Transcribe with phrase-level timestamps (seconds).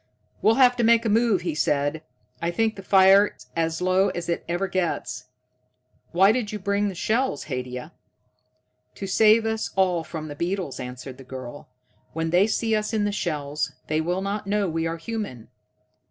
[0.41, 2.01] "We'll have to make a move," he said.
[2.41, 5.25] "I think the fire's as low as it ever gets.
[6.11, 7.91] Why did you bring the shells, Haidia?"
[8.95, 11.69] "To save us all from the beetles," answered the girl.
[12.13, 15.49] "When they see us in the shells, they will not know we are human.